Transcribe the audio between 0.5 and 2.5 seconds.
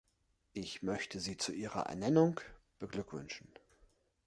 Ich möchte sie zu ihrer Ernennung